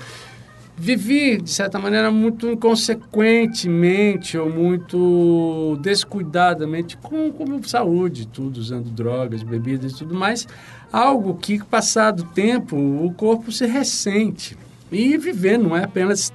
[0.77, 9.43] vivi, de certa maneira, muito inconsequentemente ou muito descuidadamente com, com saúde, tudo, usando drogas,
[9.43, 10.47] bebidas e tudo mais,
[10.93, 14.57] algo que, passado o tempo, o corpo se ressente.
[14.91, 16.33] E viver não é apenas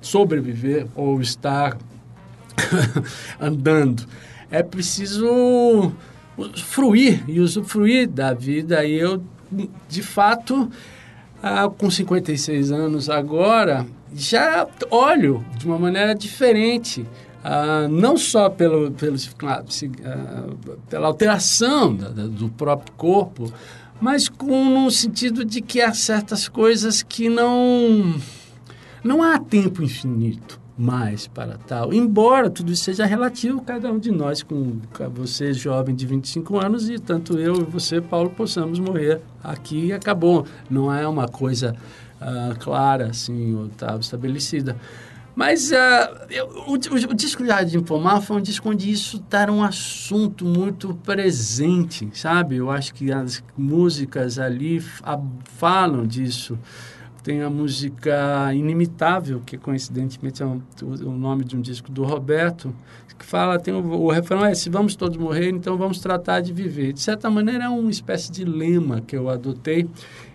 [0.00, 1.76] sobreviver ou estar
[3.40, 4.06] andando.
[4.50, 5.92] É preciso
[6.64, 8.84] fruir e usufruir da vida.
[8.84, 9.22] E eu,
[9.88, 10.70] de fato,
[11.46, 17.06] ah, com 56 anos agora, já olho de uma maneira diferente.
[17.44, 19.62] Ah, não só pelo, pelo, ah,
[20.90, 23.52] pela alteração da, do próprio corpo,
[24.00, 28.16] mas com no sentido de que há certas coisas que não
[29.04, 31.92] não há tempo infinito mais para tal.
[31.92, 34.78] Embora tudo isso seja relativo, cada um de nós, com
[35.14, 39.92] você jovem de 25 anos e tanto eu e você, Paulo, possamos morrer aqui e
[39.92, 40.46] acabou.
[40.68, 41.74] Não é uma coisa
[42.20, 44.76] uh, clara, assim, tá estabelecida.
[45.34, 45.74] Mas uh,
[46.30, 49.62] eu, o, o, o, disco de Jardim Pomar foi um disco onde isso está um
[49.62, 52.56] assunto muito presente, sabe?
[52.56, 54.80] Eu acho que as músicas ali
[55.58, 56.58] falam disso.
[57.26, 62.72] Tem a música Inimitável, que coincidentemente é um, o, nome de um disco do Roberto,
[63.18, 66.52] que fala, tem o, o refrão é, se vamos todos morrer, então vamos tratar de
[66.52, 66.92] viver.
[66.92, 69.88] De certa maneira é uma espécie de lema que eu adotei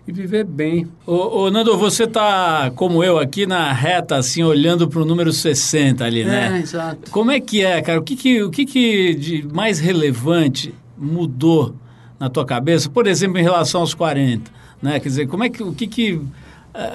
[0.06, 0.86] e viver bem.
[1.06, 5.32] Ô, ô Nando, você tá como eu aqui na reta, assim, olhando para o número
[5.32, 6.58] 60 ali, né?
[6.58, 7.10] É, exato.
[7.10, 8.00] Como é que é, cara?
[8.00, 11.74] O que que, o que, que de mais relevante mudou
[12.20, 14.50] na tua cabeça, por exemplo, em relação aos 40,
[14.82, 15.00] né?
[15.00, 16.20] Quer dizer, como é que, o que que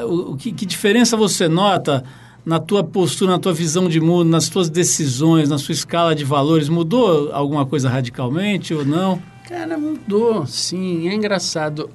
[0.05, 2.03] o que, que diferença você nota
[2.45, 6.23] na tua postura, na tua visão de mundo, nas tuas decisões, na sua escala de
[6.23, 6.69] valores?
[6.69, 9.21] Mudou alguma coisa radicalmente ou não?
[9.47, 11.07] Cara, mudou, sim.
[11.07, 11.89] É engraçado.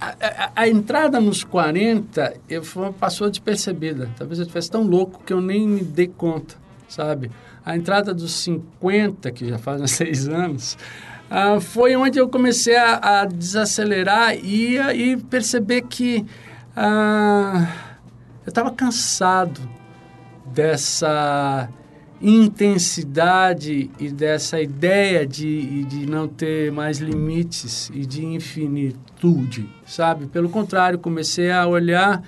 [0.00, 2.62] A, a, a entrada nos 40 eu,
[2.98, 4.08] passou despercebida.
[4.16, 6.54] Talvez eu estivesse tão louco que eu nem me dei conta,
[6.88, 7.30] sabe?
[7.64, 10.78] A entrada dos 50, que já fazem seis anos,
[11.30, 16.24] ah, foi onde eu comecei a, a desacelerar e, e perceber que
[16.80, 17.66] ah,
[18.46, 19.60] eu estava cansado
[20.46, 21.68] dessa
[22.22, 30.26] intensidade e dessa ideia de, de não ter mais limites e de infinitude, sabe?
[30.26, 32.22] Pelo contrário, comecei a olhar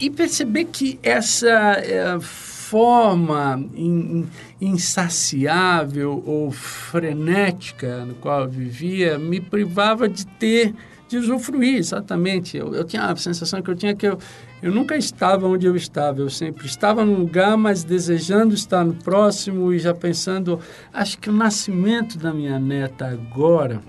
[0.00, 4.26] e perceber que essa é, forma in,
[4.58, 10.74] insaciável ou frenética no qual eu vivia me privava de ter
[11.08, 12.56] de usufruir, exatamente.
[12.56, 14.18] Eu, eu tinha a sensação que eu tinha que eu,
[14.62, 18.94] eu nunca estava onde eu estava, eu sempre estava num lugar, mas desejando estar no
[18.94, 20.60] próximo e já pensando.
[20.92, 23.80] Acho que o nascimento da minha neta agora,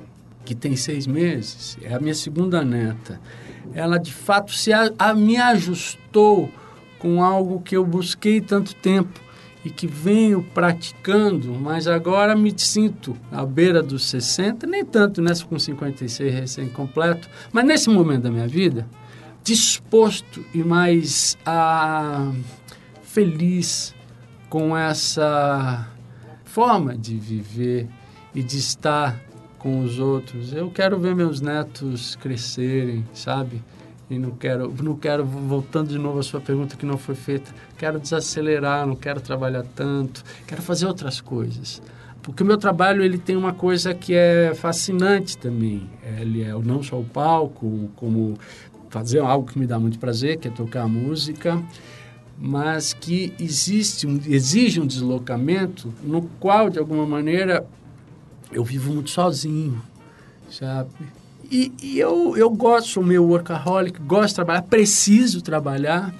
[0.45, 3.19] que tem seis meses, é a minha segunda neta,
[3.73, 6.49] ela de fato se a, a me ajustou
[6.97, 9.28] com algo que eu busquei tanto tempo
[9.63, 15.45] e que venho praticando, mas agora me sinto à beira dos 60, nem tanto nessa
[15.45, 18.87] com 56 recém-completo, mas nesse momento da minha vida,
[19.43, 22.31] disposto e mais ah,
[23.03, 23.93] feliz
[24.49, 25.87] com essa
[26.45, 27.87] forma de viver
[28.33, 29.19] e de estar
[29.57, 30.53] com os outros.
[30.53, 33.61] Eu quero ver meus netos crescerem, sabe?
[34.09, 37.53] E não quero, não quero, voltando de novo à sua pergunta que não foi feita,
[37.77, 41.81] quero desacelerar, não quero trabalhar tanto, quero fazer outras coisas.
[42.21, 45.89] Porque o meu trabalho ele tem uma coisa que é fascinante também.
[46.19, 48.37] Ele é não só o palco, como
[48.89, 51.61] fazer algo que me dá muito prazer, que é tocar música,
[52.37, 57.65] mas que existe exige um deslocamento no qual, de alguma maneira,
[58.51, 59.81] eu vivo muito sozinho,
[60.49, 60.89] sabe?
[61.51, 66.13] E, e, eu, eu gosto, sou meu workaholic, gosto de trabalhar, preciso trabalhar,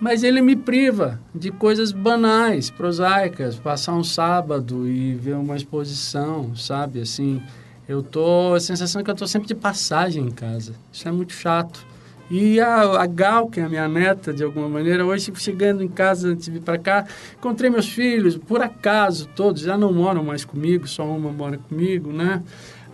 [0.00, 6.56] mas ele me priva de coisas banais, prosaicas, passar um sábado e ver uma exposição,
[6.56, 7.00] sabe?
[7.00, 7.42] Assim,
[7.86, 10.74] eu tô, a sensação é que eu tô sempre de passagem em casa.
[10.90, 11.86] Isso é muito chato.
[12.30, 15.88] E a, a Gal, que é a minha neta, de alguma maneira, hoje chegando em
[15.88, 17.06] casa antes de vir para cá,
[17.38, 22.12] encontrei meus filhos, por acaso, todos já não moram mais comigo, só uma mora comigo,
[22.12, 22.42] né?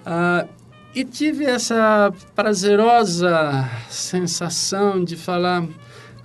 [0.04, 0.46] Ah,
[0.94, 5.66] e tive essa prazerosa sensação de falar: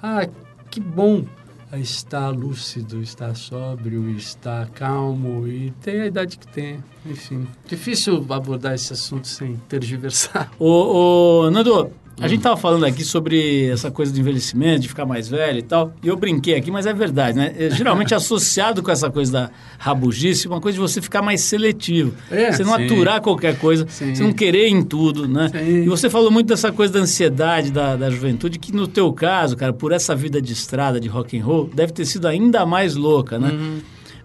[0.02, 0.28] ah,
[0.70, 1.26] que bom
[1.74, 6.84] estar lúcido, estar sóbrio, estar calmo e ter a idade que tem.
[7.06, 10.52] Enfim, difícil abordar esse assunto sem tergiversar.
[10.58, 15.06] Ô, ô Nando, a gente estava falando aqui sobre essa coisa do envelhecimento, de ficar
[15.06, 15.94] mais velho e tal.
[16.02, 17.54] E eu brinquei aqui, mas é verdade, né?
[17.56, 22.16] É, geralmente associado com essa coisa da rabugice, uma coisa de você ficar mais seletivo.
[22.32, 22.86] É, você não sim.
[22.86, 24.16] aturar qualquer coisa, sim.
[24.16, 25.50] você não querer em tudo, né?
[25.50, 25.84] Sim.
[25.84, 29.56] E você falou muito dessa coisa da ansiedade da, da juventude, que no teu caso,
[29.56, 32.96] cara, por essa vida de estrada, de rock and roll, deve ter sido ainda mais
[32.96, 33.52] louca, né?
[33.52, 33.80] Uhum.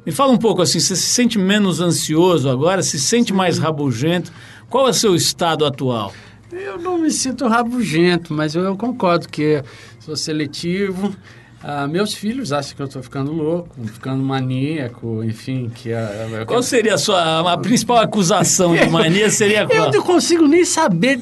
[0.04, 4.32] Me fala um pouco assim, você se sente menos ansioso agora, se sente mais rabugento?
[4.68, 6.12] Qual é o seu estado atual?
[6.52, 9.62] Eu não me sinto rabugento, mas eu, eu concordo que
[10.00, 11.16] sou seletivo.
[11.64, 15.70] Ah, meus filhos acham que eu estou ficando louco, ficando maníaco, enfim.
[15.72, 19.30] que é, Qual seria a sua a principal acusação de mania?
[19.30, 19.86] Seria qual?
[19.86, 21.20] Eu não consigo nem saber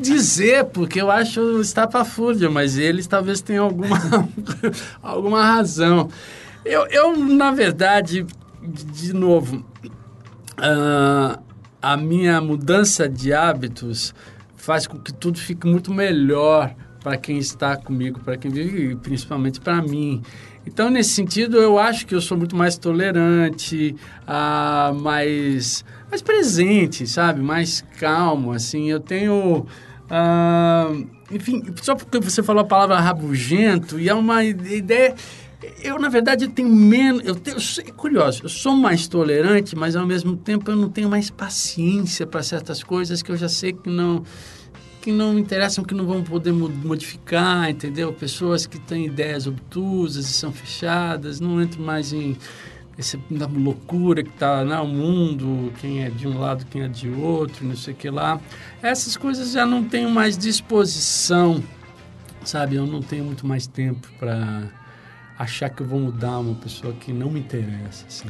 [0.00, 4.28] dizer, porque eu acho estapafúrdia, mas eles talvez tenham alguma,
[5.02, 6.08] alguma razão.
[6.64, 8.26] Eu, eu, na verdade,
[8.62, 9.62] de novo,
[10.58, 11.38] uh,
[11.82, 14.14] a minha mudança de hábitos
[14.62, 16.72] faz com que tudo fique muito melhor
[17.02, 20.22] para quem está comigo, para quem vive, principalmente para mim.
[20.64, 27.08] Então, nesse sentido, eu acho que eu sou muito mais tolerante, ah, mais, mais presente,
[27.08, 27.40] sabe?
[27.42, 28.88] Mais calmo, assim.
[28.88, 29.66] Eu tenho...
[30.08, 30.92] Ah,
[31.32, 35.16] enfim, só porque você falou a palavra rabugento, e é uma ideia...
[35.82, 37.24] Eu, na verdade, tenho menos...
[37.24, 41.08] Eu tenho, é curioso, eu sou mais tolerante, mas, ao mesmo tempo, eu não tenho
[41.08, 44.24] mais paciência para certas coisas que eu já sei que não
[45.02, 48.12] que não interessam, que não vão poder modificar, entendeu?
[48.12, 52.36] Pessoas que têm ideias obtusas e são fechadas, não entro mais em
[52.96, 53.18] essa
[53.52, 57.66] loucura que está no né, mundo, quem é de um lado, quem é de outro,
[57.66, 58.40] não sei o que lá.
[58.80, 61.62] Essas coisas já não tenho mais disposição,
[62.44, 62.76] sabe?
[62.76, 64.68] Eu não tenho muito mais tempo para
[65.42, 68.28] achar que eu vou mudar uma pessoa que não me interessa, assim.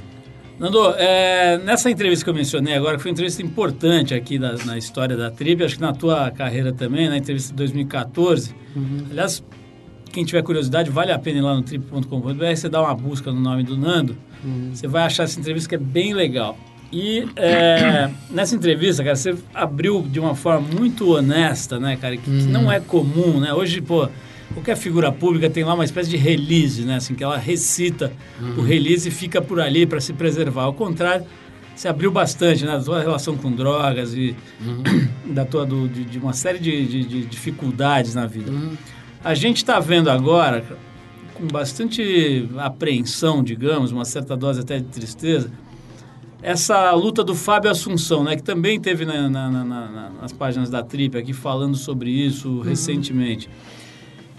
[0.59, 4.53] Nando, é, nessa entrevista que eu mencionei agora, que foi uma entrevista importante aqui na,
[4.65, 8.55] na história da Trip, acho que na tua carreira também, na entrevista de 2014.
[8.77, 9.07] Uhum.
[9.11, 9.43] Aliás,
[10.13, 13.41] quem tiver curiosidade, vale a pena ir lá no trip.com.br, você dá uma busca no
[13.41, 14.71] nome do Nando, uhum.
[14.73, 16.57] você vai achar essa entrevista que é bem legal.
[16.93, 22.31] E é, nessa entrevista, cara, você abriu de uma forma muito honesta, né, cara, que,
[22.31, 22.39] uhum.
[22.39, 23.53] que não é comum, né?
[23.55, 24.09] Hoje, pô,
[24.53, 26.97] qualquer figura pública tem lá uma espécie de release, né?
[26.97, 28.59] Assim, que ela recita uhum.
[28.59, 30.65] o release e fica por ali para se preservar.
[30.65, 31.27] Ao contrário,
[31.75, 32.73] se abriu bastante, né?
[32.73, 35.33] Da tua relação com drogas e uhum.
[35.35, 38.51] da tua, do, de, de, uma série de, de, de, dificuldades na vida.
[38.51, 38.77] Uhum.
[39.25, 40.65] A gente está vendo agora,
[41.35, 45.51] com bastante apreensão, digamos, uma certa dose até de tristeza,
[46.43, 48.35] essa luta do Fábio Assunção, né?
[48.35, 52.61] Que também teve na, na, na, nas páginas da Trip aqui falando sobre isso uhum.
[52.63, 53.49] recentemente.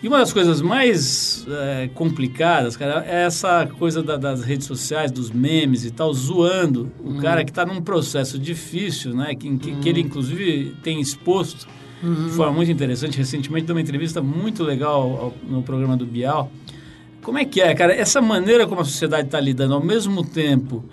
[0.04, 5.10] E uma das coisas mais é, complicadas, cara, é essa coisa da, das redes sociais,
[5.10, 7.22] dos memes e tal, zoando o uhum.
[7.22, 9.34] cara que está num processo difícil, né?
[9.34, 9.80] Que, que, uhum.
[9.80, 11.70] que ele, inclusive, tem exposto
[12.04, 12.26] uhum.
[12.26, 13.18] de forma muito interessante.
[13.18, 16.52] Recentemente, deu uma entrevista muito legal ao, no programa do Bial.
[17.22, 17.96] Como é que é, cara?
[17.96, 20.84] Essa maneira como a sociedade está lidando, ao mesmo tempo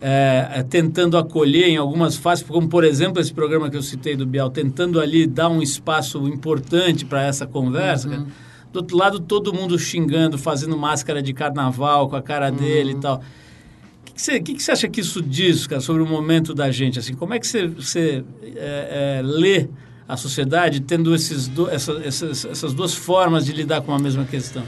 [0.00, 4.14] é, é, tentando acolher em algumas fases, como por exemplo esse programa que eu citei
[4.14, 8.08] do Bial, tentando ali dar um espaço importante para essa conversa.
[8.08, 8.26] Uhum.
[8.72, 12.56] Do outro lado, todo mundo xingando, fazendo máscara de carnaval com a cara uhum.
[12.56, 13.16] dele e tal.
[13.16, 16.70] O que, você, que, que você acha que isso diz, cara, sobre o momento da
[16.70, 16.98] gente?
[16.98, 18.24] Assim, como é que você,
[18.56, 19.68] é, é, lê
[20.06, 24.24] a sociedade tendo esses do, essa, essas, essas duas formas de lidar com a mesma
[24.24, 24.62] questão?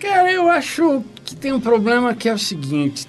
[0.00, 3.06] Cara, eu acho que tem um problema que é o seguinte.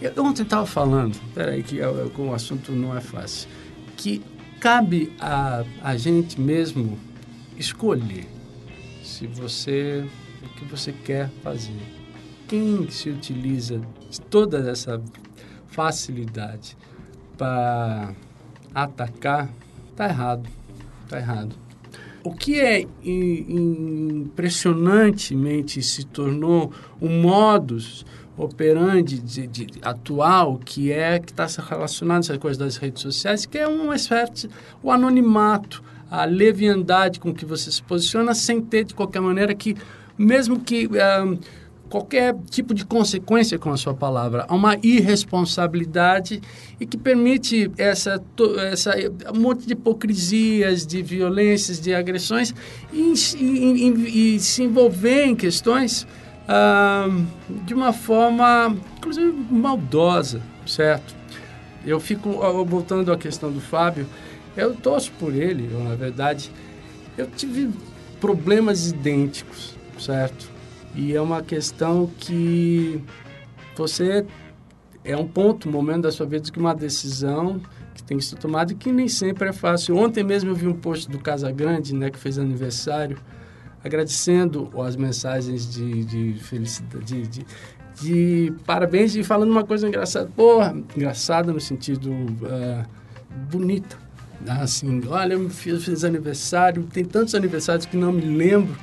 [0.00, 3.48] Eu ontem estava falando, peraí, que o assunto não é fácil,
[3.96, 4.22] que
[4.60, 6.98] cabe a, a gente mesmo
[7.58, 8.35] escolher
[9.06, 10.06] se você
[10.42, 11.80] o que você quer fazer.
[12.48, 13.80] Quem se utiliza
[14.10, 15.02] de toda essa
[15.68, 16.76] facilidade
[17.36, 18.12] para
[18.74, 19.50] atacar,
[19.94, 20.48] tá errado,
[21.08, 21.54] tá errado.
[22.22, 28.04] O que é impressionantemente se tornou um modus
[28.36, 33.46] operandi de, de, atual, que é que está relacionado a essa coisa das redes sociais,
[33.46, 34.50] que é uma espécie,
[34.82, 39.76] o anonimato, a leviandade com que você se posiciona, sem ter, de qualquer maneira, que,
[40.18, 41.38] mesmo que um,
[41.88, 46.40] qualquer tipo de consequência com a sua palavra, há uma irresponsabilidade
[46.80, 48.22] e que permite essa,
[48.70, 48.94] essa
[49.32, 52.54] um monte de hipocrisias, de violências, de agressões
[52.92, 56.06] e, e, e, e se envolver em questões
[57.64, 61.14] de uma forma, inclusive, maldosa, certo?
[61.84, 62.30] Eu fico,
[62.64, 64.06] voltando à questão do Fábio,
[64.56, 66.50] eu torço por ele, eu, na verdade,
[67.16, 67.70] eu tive
[68.20, 70.50] problemas idênticos, certo?
[70.94, 73.00] E é uma questão que
[73.76, 74.24] você
[75.04, 77.60] é um ponto, um momento da sua vida que uma decisão
[77.94, 79.96] que tem que ser tomada e que nem sempre é fácil.
[79.96, 83.18] Ontem mesmo eu vi um post do Casa Grande, né, que fez aniversário,
[83.84, 87.46] agradecendo as mensagens de, de felicidade, de, de,
[88.00, 90.30] de, parabéns e falando uma coisa engraçada.
[90.34, 92.84] Porra, engraçada no sentido uh,
[93.50, 94.05] bonita.
[94.48, 98.76] Assim, olha, eu fiz, fiz aniversário, tem tantos aniversários que não me lembro,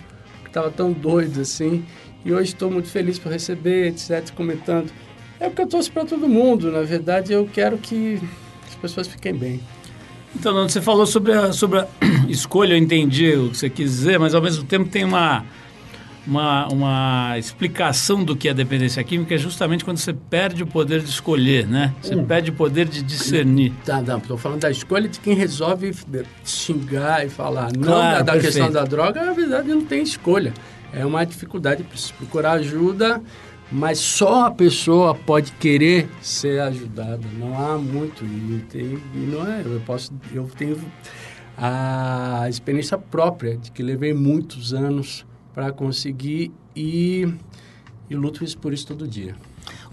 [0.44, 1.86] que estava tão doido assim.
[2.26, 4.92] E hoje estou muito feliz por receber, etc., comentando.
[5.40, 6.72] É o que eu torço para todo mundo.
[6.72, 8.20] Na verdade, eu quero que
[8.68, 9.60] as pessoas fiquem bem.
[10.36, 11.88] Então, você falou sobre a, sobre a
[12.28, 15.46] escolha, eu entendi o que você quis dizer, mas ao mesmo tempo tem uma,
[16.26, 21.02] uma, uma explicação do que é dependência química, é justamente quando você perde o poder
[21.02, 21.94] de escolher, né?
[22.02, 22.26] Você hum.
[22.26, 23.74] perde o poder de discernir.
[23.86, 25.94] Tá, não, estou falando da escolha de quem resolve
[26.46, 27.72] xingar e falar.
[27.74, 30.54] Não claro, da, da questão da droga, na verdade não tem escolha.
[30.94, 33.22] É uma dificuldade, precisa procurar ajuda
[33.72, 37.22] mas só a pessoa pode querer ser ajudada.
[37.40, 39.62] Não há muito e, tem, e não é.
[39.66, 40.78] Eu posso, eu tenho
[41.58, 47.28] a experiência própria de que levei muitos anos para conseguir e,
[48.10, 49.36] e luto isso por isso todo dia.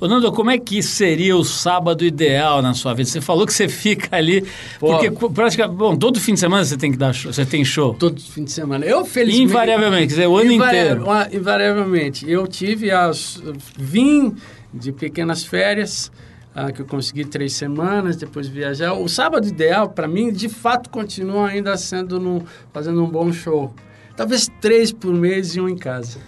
[0.00, 3.08] Ô Nando, como é que seria o sábado ideal na sua vida?
[3.08, 4.42] Você falou que você fica ali,
[4.78, 4.88] Pô.
[4.88, 7.94] porque praticamente, bom, todo fim de semana você tem que dar show, você tem show.
[7.94, 8.84] Todo fim de semana.
[8.86, 11.04] Eu felizmente invariavelmente, quer dizer, o ano inteiro.
[11.32, 12.28] Invariavelmente.
[12.28, 13.42] Eu tive as
[13.76, 14.34] vim
[14.72, 16.10] de pequenas férias,
[16.54, 18.94] ah, que eu consegui três semanas, depois viajar.
[18.94, 22.42] O sábado ideal para mim, de fato, continua ainda sendo no,
[22.72, 23.74] fazendo um bom show.
[24.20, 26.18] Talvez três por mês e um em casa.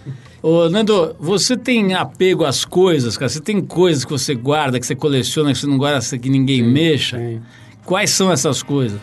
[0.41, 3.29] Ô, Nando, você tem apego às coisas, cara?
[3.29, 6.63] Você tem coisas que você guarda, que você coleciona, que você não guarda, que ninguém
[6.63, 7.19] sim, mexa?
[7.19, 7.39] Sim.
[7.85, 8.99] Quais são essas coisas?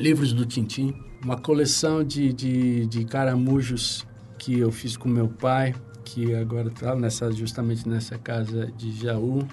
[0.00, 4.04] Livros do Tintim, uma coleção de, de, de caramujos
[4.36, 5.72] que eu fiz com meu pai,
[6.04, 9.46] que agora está nessa, justamente nessa casa de Jaú.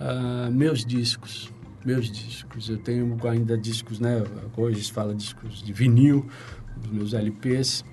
[0.00, 1.50] Uh, meus discos,
[1.84, 2.68] meus discos.
[2.68, 4.22] Eu tenho ainda discos, né?
[4.56, 6.24] Hoje se fala discos de vinil,
[6.84, 7.84] os meus LPs.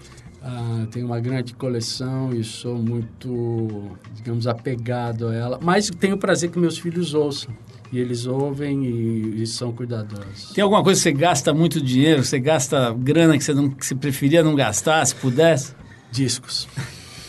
[0.41, 5.59] Ah, tenho uma grande coleção e sou muito, digamos, apegado a ela.
[5.61, 7.51] Mas tenho o prazer que meus filhos ouçam.
[7.91, 10.51] E eles ouvem e, e, são cuidadosos.
[10.53, 13.85] Tem alguma coisa que você gasta muito dinheiro, você gasta grana que você, não, que
[13.85, 15.73] você preferia não gastar, se pudesse?
[16.11, 16.67] Discos.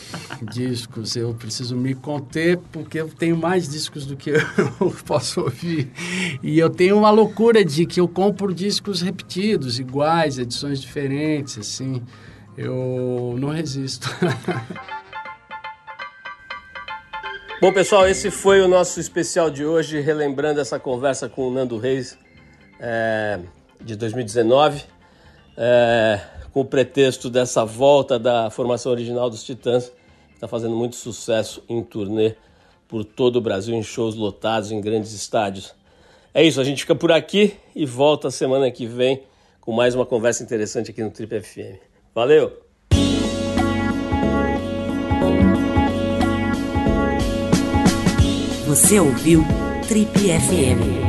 [0.51, 1.15] discos.
[1.15, 4.31] Eu preciso me conter porque eu tenho mais discos do que
[4.79, 5.91] eu posso ouvir.
[6.41, 12.01] E eu tenho uma loucura de que eu compro discos repetidos, iguais, edições diferentes, assim
[12.57, 14.09] eu não resisto.
[17.61, 21.77] Bom, pessoal, esse foi o nosso especial de hoje, relembrando essa conversa com o Nando
[21.77, 22.17] Reis
[22.79, 23.39] é,
[23.81, 24.83] de 2019.
[25.55, 26.19] É,
[26.51, 29.91] com o pretexto dessa volta da formação original dos Titãs,
[30.37, 32.35] está fazendo muito sucesso em turnê
[32.87, 35.73] por todo o Brasil, em shows lotados, em grandes estádios.
[36.33, 39.23] É isso, a gente fica por aqui e volta semana que vem
[39.59, 41.79] com mais uma conversa interessante aqui no Trip FM.
[42.13, 42.61] Valeu!
[48.67, 49.43] Você ouviu
[49.87, 51.06] Trip FM.